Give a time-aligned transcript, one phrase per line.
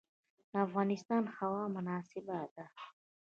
[0.51, 2.65] د افغانستان هوا مناسبه ده.